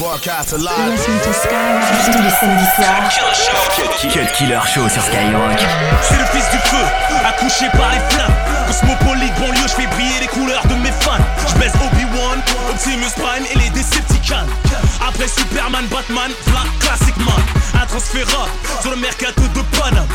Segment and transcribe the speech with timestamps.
[0.00, 0.98] Broadcast live.
[1.04, 3.10] Tous les samedis soirs.
[4.10, 5.60] Cut Killer Show sur Skyrock.
[6.00, 6.84] C'est le fils du feu,
[7.22, 8.32] accouché par les flammes.
[8.66, 11.18] Cosmopolite, banlieue, je fais briller les couleurs de mes fans.
[11.46, 12.09] Je baisse Obi-Wan,
[12.70, 14.46] Optimus Prime et les Decepticons.
[15.06, 17.42] Après Superman, Batman, Black Classic Man.
[17.74, 18.26] Un transfert
[18.80, 20.06] sur le mercato de Paname.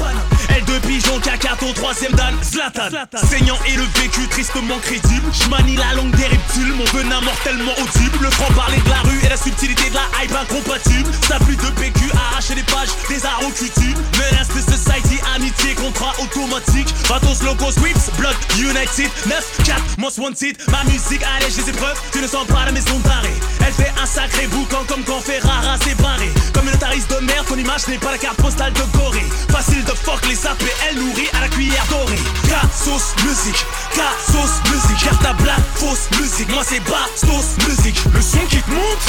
[0.50, 2.89] L2 pigeon, Kakato, troisième dan, Zlatan.
[3.30, 5.26] Saignant et le vécu tristement crédible.
[5.34, 8.20] J'manie la langue des reptiles, mon venin mortellement audible.
[8.21, 11.09] Le franc parler de la rue et la subtilité de la hype incompatible.
[11.27, 13.98] Ça plus de PQ, arracher les pages des occultes.
[14.17, 16.88] Menace de society, amitié, contrat automatique.
[17.09, 19.09] Batos, locos, whips, blood, united.
[19.26, 20.58] 9, 4, most wanted.
[20.70, 23.34] Ma musique allège les épreuves, tu ne sens pas la maison d'arrêt.
[23.66, 26.31] Elle fait un sacré boucan comme quand Ferrara s'est barré.
[26.66, 29.26] Notariste de merde, ton image n'est pas la carte postale de Gorée.
[29.49, 30.35] Facile de fuck les
[30.90, 32.20] elle nourrit à la cuillère dorée.
[32.44, 35.05] K-sauce musique, K-sauce musique.
[35.05, 36.49] Carte à black, fausse musique.
[36.52, 37.98] Moi c'est bas, sauce musique.
[38.13, 39.05] Le son qui te monte,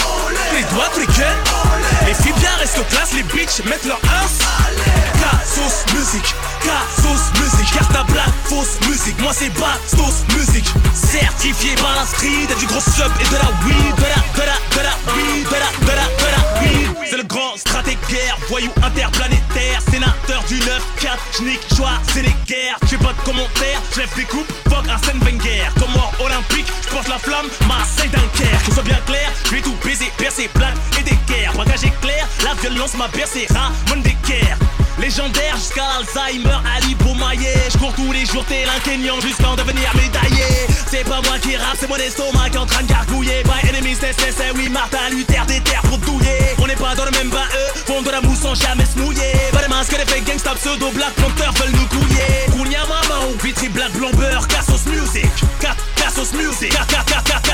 [0.54, 4.28] les doigts, tous les filles bien restent classe, les bitches mettent leur ins.
[5.18, 7.72] K-sauce musique, K-sauce musique.
[7.72, 9.20] Carte à black, fausse musique.
[9.20, 10.72] Moi c'est bas, sauce musique.
[10.94, 15.46] Certifié par la street, et du gros sub et de la weed, de la, weed,
[17.08, 22.78] C'est le grand stratègue guerre, voyou interplanétaire, sénateur du 9-4, j'nique, choix, c'est les guerres.
[22.88, 25.68] J'ai pas de commentaires, j'lève des coupes, fuck Arsène Wenger.
[25.78, 28.66] Comme mort olympique, j'porte la flamme, Marseille Dunkerque.
[28.66, 31.52] Que soit bien clair, j'vais tout baiser, percer, plaques et des guerres.
[31.56, 34.56] Bagage éclair, la violence m'a bercé, Ramon Decker.
[34.98, 39.56] Légendaire jusqu'à l'Alzheimer, Ali Beaumaillé Je cours tous les jours tel un Kenyan jusqu'à en
[39.56, 43.42] devenir médaillé C'est pas moi qui rappe, c'est mon estomac en train de gargouiller.
[43.44, 44.16] By enemies, c'est
[44.54, 46.38] oui, Martin Luther des terres pour douiller.
[46.58, 48.98] On n'est pas dans le même bain, eux font de la mousse sans jamais se
[48.98, 49.32] mouiller.
[49.52, 52.46] Pas de masque, les fake gangsta pseudo black panther veulent nous couiller.
[52.52, 55.30] Kounia maman, vitri black blomber, Cassos music.
[55.96, 57.45] Cassos music, Cassos music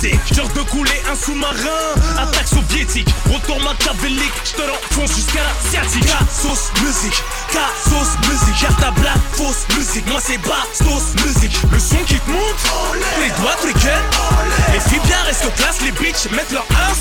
[0.00, 6.06] Genre de couler un sous-marin, attaque soviétique Retour machiavélique, je te l'enfonce jusqu'à la sciatique.
[6.06, 11.78] Cassos musique, K-sauce musique, carte à black, fausse musique, moi c'est bas, sauce musique, le
[11.78, 12.56] son qui te monte,
[13.20, 16.96] les doigts tous les filles bien restent classe, les bitches mettent leur ins,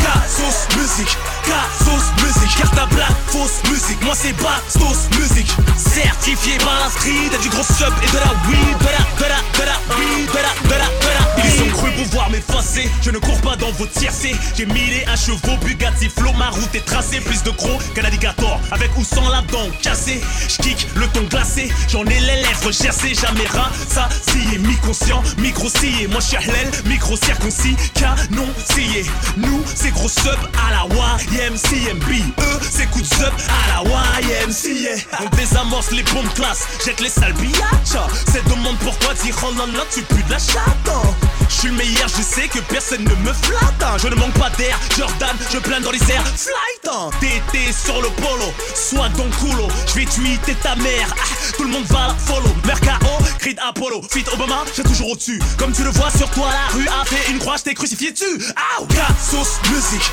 [0.00, 6.56] K-sauce musique, K-sauce musique, carte à black, fausse musique, moi c'est bas, sauce musique, certifié
[6.64, 9.40] par la street, et du gros sub et de la weed, de la, de la,
[9.52, 13.10] de la weed, de la, de la, de la Ils ont cru pouvoir m'effacer, je
[13.10, 16.74] ne cours pas dans vos tiercés, j'ai mille et un chevaux, Bugatti, flow, ma route
[16.74, 20.20] est tracée, plus de gros qu'un alligator, avec ou sans la dent cassée.
[20.48, 25.68] J'kick le ton glacé, j'en ai les lèvres gercées, jamais rat, ça, scié, mi-conscient, micro
[25.68, 26.08] scié.
[26.08, 29.04] Moi j'suis Hlel, micro circoncis, canon scié.
[29.36, 32.10] Nous, c'est gros sub à la YMCMB.
[32.40, 35.02] Eux, c'est coup de sub à la YMCA.
[35.20, 37.98] On désamorce les bombes classe, jette les sales biatchs.
[38.32, 41.25] C'est demande pourquoi dire oh non, non, tu pues de la chatte.
[41.56, 43.82] Je suis le meilleur, je sais que personne ne me flatte.
[43.82, 43.96] hein.
[43.96, 46.22] Je ne manque pas d'air, Jordan, je plane dans les airs.
[46.36, 47.08] Flight, hein.
[47.18, 49.66] TT sur le polo, soit dans le coulo.
[49.88, 51.24] Je vais tweeter ta mère, ah,
[51.56, 52.54] tout le monde va la follow.
[52.66, 52.98] Mercao,
[53.38, 55.40] Creed Apollo, Fit Obama, j'ai toujours au-dessus.
[55.56, 58.12] Comme tu le vois sur toi, la rue a fait une croix, je t'ai crucifié
[58.12, 58.38] dessus.
[58.54, 60.10] Ah, K-sauce musique,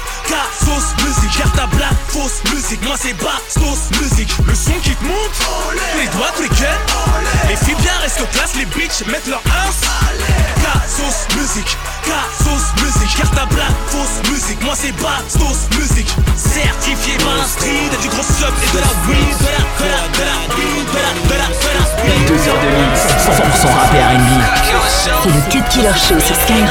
[24.13, 24.44] R&B.
[24.88, 26.68] C'est le Cut Killer Show sur Skyrock.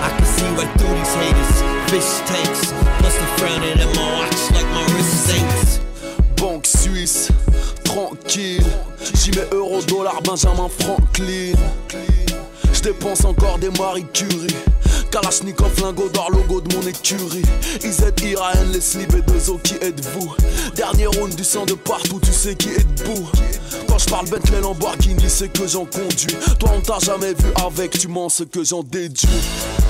[0.00, 1.62] I can see right through these haters.
[1.90, 2.72] Fish tanks.
[2.98, 5.80] Plus they frowning at my watch like my wrist saints.
[6.36, 7.30] Banque suisse,
[7.84, 8.62] tranquille.
[9.14, 11.54] J'y mets euro, dollar, Benjamin Franklin.
[12.72, 14.54] Je dépense encore des Marie Curie.
[15.10, 17.42] Kalachnikov, lingot d'or, logo de mon écurie.
[17.82, 20.34] IZ, IRAN, les slips et deux qui êtes-vous?
[20.74, 23.28] Dernier round du sang de partout, tu sais qui est debout.
[23.88, 26.36] Quand je parle Bentley Lamborghini, c'est que j'en conduis.
[26.58, 29.28] Toi, on t'a jamais vu avec, tu mens ce que j'en déduis.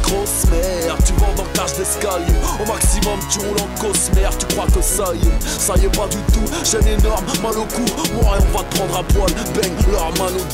[0.02, 2.25] Grosse merde, tu vends dans cage d'escalier.
[2.62, 5.60] Au maximum, tu roules en cosmère, tu crois que ça y est.
[5.60, 6.46] Ça y est, pas du tout.
[6.64, 7.84] Chaîne énorme, mal au cou.
[8.14, 9.31] Moi, on va te prendre à poil.
[9.54, 10.48] Bang, leur mal au.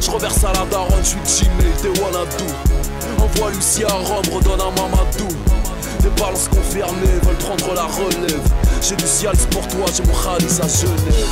[0.00, 2.65] Je reverse à la daronne, je suis Jimmy, t'es Wanadou.
[3.36, 5.28] Envoie Lucie à Rome, redonne à Mamadou.
[6.16, 8.40] Balances confirmées veulent prendre la relève.
[8.80, 11.28] J'ai du pour toi, j'ai mon Khalis à Genève.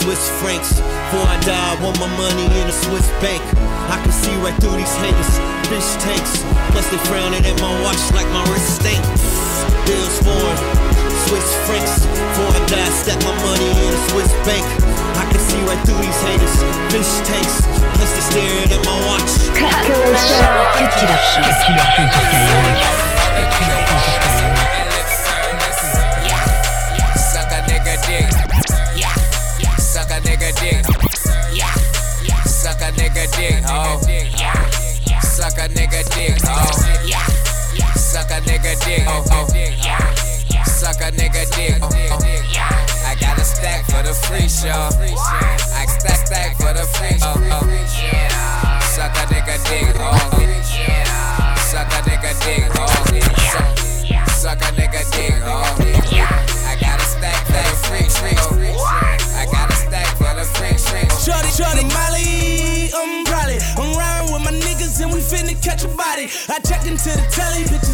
[0.00, 0.80] Swiss francs.
[1.10, 3.42] Before I die, I want my money in a Swiss bank.
[3.90, 5.32] I can see right through these haters.
[5.68, 6.44] Fish tanks.
[6.72, 9.02] Plus they frowning at my watch like my wrist stink.
[9.84, 10.46] Bills for
[11.26, 12.06] Swiss francs.
[12.06, 14.64] Before I die, step my money in a Swiss bank.
[15.18, 16.56] I can see right through these haters.
[16.92, 17.66] Fish takes,
[17.98, 19.28] plus they stare at my watch.
[19.52, 20.48] Killer Show.
[20.96, 21.44] Killer Show.
[21.60, 22.00] Skyrock.
[27.16, 28.30] Suck a nigga dick.
[29.78, 30.84] Suck a nigga dick.
[32.46, 34.00] Suck a nigga dick, oh.
[35.22, 36.48] Suck a nigga dick, oh.
[36.48, 37.16] oh.
[37.96, 39.46] Suck a nigga dick, oh.
[40.64, 41.90] Suck a nigga dick, oh.
[43.04, 45.65] I got a stack for the free show.
[46.26, 47.86] Stack for the free uh, uh, uh.
[47.86, 48.18] show.
[48.98, 50.18] Suck a nigga dick, oh.
[51.62, 52.90] Suck a nigga dick, oh.
[54.34, 55.62] Suck a nigga dick, oh.
[56.66, 58.58] I got a stack for the show.
[59.38, 61.06] I got a stack for the free show.
[61.22, 65.88] Shorty, shorty, Molly, I'm probably I'm riding with my niggas and we finna catch a
[65.94, 66.26] body.
[66.50, 67.85] I checked into the telly, bitches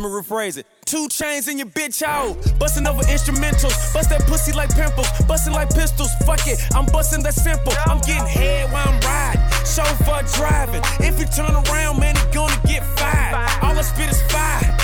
[0.00, 0.64] Let me rephrase it.
[0.86, 2.34] Two chains in your bitch out.
[2.58, 3.92] Busting over instrumentals.
[3.92, 5.06] Bust that pussy like pimples.
[5.28, 6.08] Busting like pistols.
[6.24, 6.58] Fuck it.
[6.74, 7.74] I'm busting that simple.
[7.84, 9.42] I'm getting head while I'm riding.
[9.66, 10.80] Chauffeur driving.
[11.00, 13.62] If you turn around, man, he gonna get fired.
[13.62, 14.74] All I spit is fire.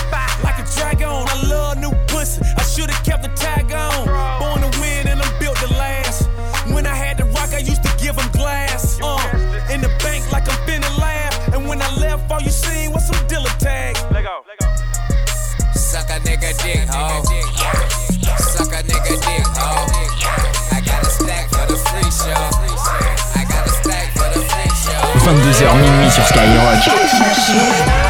[0.44, 1.08] Like a dragon.
[1.08, 2.42] I love new pussy.
[2.54, 4.45] I should've kept the tag on.
[16.66, 17.22] Dick, oh.
[18.38, 19.86] Suck a nigga dick, oh.
[20.72, 22.42] I got a stack for the free show.
[23.34, 25.02] I got a stack for the free show.
[25.24, 28.05] 22h minuit sur Skyrock.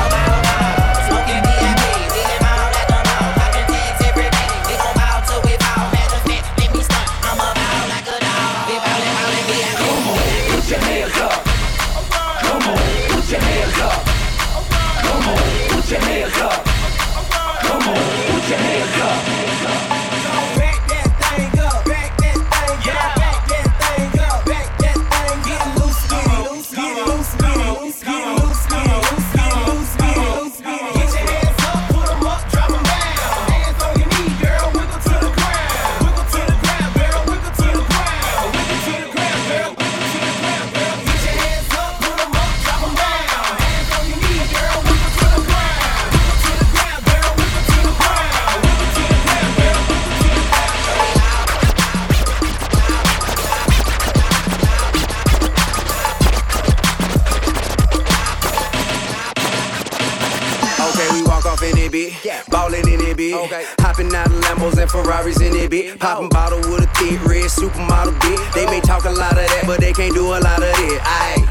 [66.07, 68.39] Popping bottle with a thick red supermodel, bit.
[68.55, 71.01] They may talk a lot of that, but they can't do a lot of it.
[71.03, 71.43] Aye,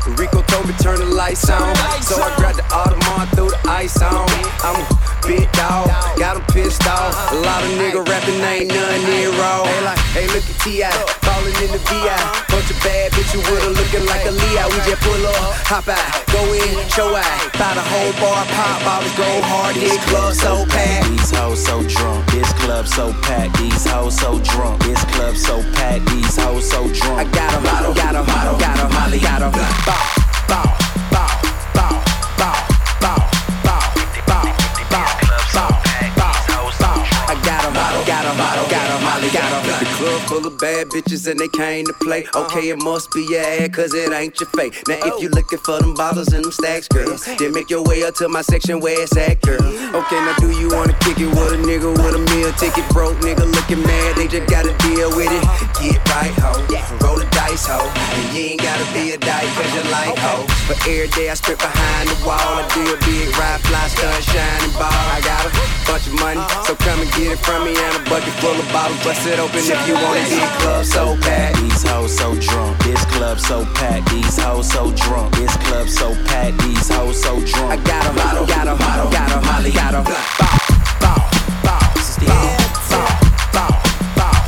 [0.79, 1.75] turn the lights on.
[2.01, 4.27] So I grabbed the Audemars, threw the ice on.
[4.63, 4.85] I'm a
[5.27, 7.31] big dog, got 'em pissed off.
[7.31, 9.63] A lot of nigga rapping ain't none near raw.
[9.65, 10.91] Hey, like, hey, look at T.I.
[11.21, 12.17] Ballin' in the VI.
[12.49, 14.69] Bunch of bad bitches with her looking like a Leo.
[14.69, 17.39] We just pull up, hop out, go in, show out.
[17.59, 21.09] Buy the whole bar, pop bottles, go hard, this club so packed.
[21.09, 23.57] These hoes so drunk, this club so packed.
[23.57, 26.05] These hoes so drunk, this club so packed.
[26.09, 27.19] These hoes so drunk.
[27.19, 28.25] I got 'em, got 'em, got 'em,
[28.57, 29.51] got 'em, Molly, got 'em.
[29.51, 30.84] Bow, bow, bow, bow,
[38.05, 39.63] got 'em, got 'em, got 'em, Molly, got 'em.
[39.79, 42.23] The club full of bad bitches and they came to play.
[42.23, 42.45] Uh-huh.
[42.45, 44.73] Okay, it must be your ad, cause it ain't your fake.
[44.87, 45.35] Now if you oh.
[45.35, 48.41] looking for them bottles and them stacks, girl, then make your way up to my
[48.41, 49.61] section where it's at, girl.
[49.61, 52.87] Okay, now do you wanna kick it with a nigga with a meal ticket?
[52.89, 55.43] Broke nigga looking mad, they just gotta deal with it.
[55.43, 55.81] Uh-huh.
[55.81, 56.53] Get right, ho.
[57.01, 57.89] Roll the dice, ho.
[57.89, 60.45] And you ain't gotta be a dyke cause you like ho.
[60.67, 62.37] But every day I strip behind the wall.
[62.37, 64.93] I do a big ride, fly, stun, shining ball.
[65.15, 65.51] I got a
[65.87, 66.63] bunch of money, uh-huh.
[66.63, 67.73] so come and get it from me.
[67.75, 70.27] And a bucket full of bottles, bust it open if you want it.
[70.27, 71.57] This club so packed.
[71.61, 74.09] These hoes so drunk, this club so packed.
[74.11, 76.57] These hoes so drunk, this club so packed.
[76.59, 77.71] These hoes so drunk.
[77.71, 80.03] I got 'em, got 'em, got 'em, got 'em, Molly, got 'em.
[80.03, 80.13] Bow,
[80.99, 81.19] bow,
[81.63, 81.79] bow,
[82.25, 82.47] bow,
[83.53, 83.71] bow,
[84.23, 84.45] bow,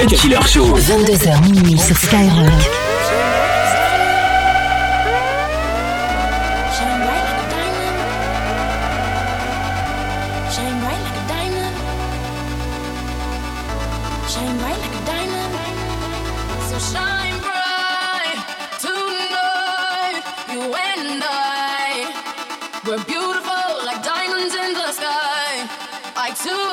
[0.00, 0.64] Cut Killer Show.
[0.78, 2.48] 22h minuit sur Skyrock.
[23.84, 25.68] Like diamonds in the sky.
[26.16, 26.69] I too.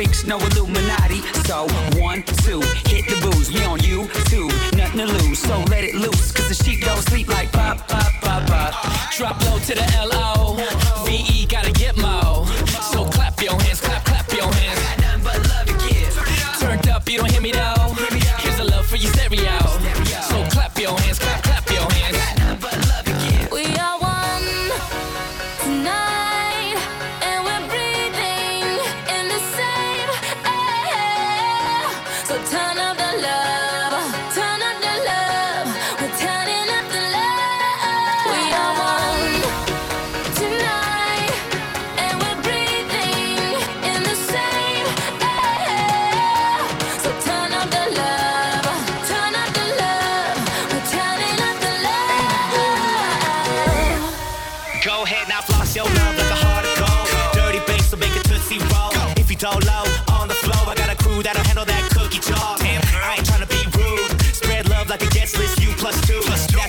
[0.00, 1.20] freaks, no Illuminati.
[1.44, 1.66] So
[2.00, 3.52] one, two, hit the booze.
[3.52, 5.38] We on you, two, nothing to lose.
[5.40, 8.72] So let it loose, cause the sheep don't sleep like pop, pop, pop, pop.
[9.16, 10.56] Drop low to the LO.
[11.04, 12.46] VE gotta get mo.
[12.92, 14.80] So clap your hands, clap, clap your hands.
[16.60, 17.79] Turned up, you don't hear me though.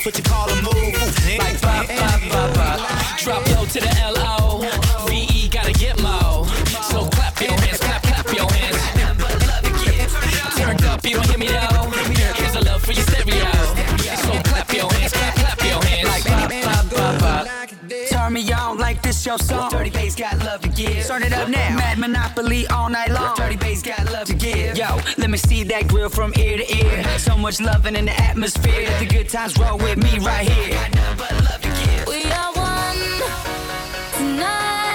[0.04, 1.38] That's what you call a move.
[1.38, 3.20] Like bop, bop, bop, bop.
[3.20, 4.66] Drop low to the L-O.
[5.08, 6.46] V-E gotta get mo.
[6.90, 8.82] So clap your hands, clap, clap your hands.
[10.58, 11.92] Turned up, you don't hear me though.
[12.34, 13.46] Here's a love for your stereo.
[14.26, 16.10] So clap your hands, clap, clap your hands.
[16.10, 17.70] Like bop, bop, bop, bop.
[18.10, 19.70] Turn me on like this your song.
[19.70, 21.06] Dirty bass got love to give.
[21.06, 21.76] Turn it up now.
[21.76, 23.11] Mad Monopoly all night
[25.42, 27.20] see that grill from ear to ear.
[27.20, 30.78] So much loving in the atmosphere that the good times roll with me right here.
[32.08, 32.98] We are one
[34.18, 34.91] tonight.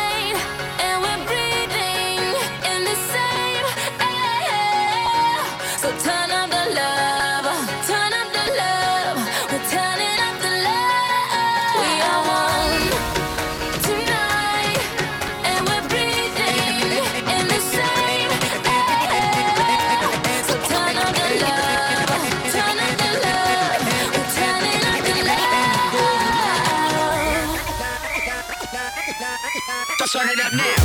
[30.26, 30.75] turn it up now.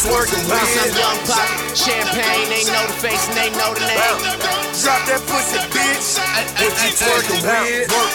[0.00, 0.40] It's working.
[0.48, 1.44] Bounce on young pop.
[1.76, 4.00] Champagne, they know the face and they know the name.
[4.00, 4.80] Bounce.
[4.80, 6.16] Drop that pussy, bitch.
[6.56, 7.92] What you twerking with?
[7.92, 8.08] Work,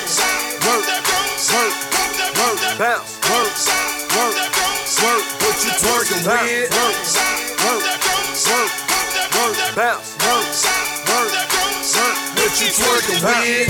[0.66, 0.82] work,
[1.54, 1.78] work,
[2.42, 3.54] work, bounce, work,
[4.18, 4.34] work,
[4.98, 5.26] work.
[5.46, 6.74] What you twerking with?
[6.74, 6.98] Work,
[7.62, 7.86] work,
[8.50, 8.74] work,
[9.38, 10.42] work, bounce, work,
[11.06, 12.18] work, work.
[12.34, 13.70] What you twerking with?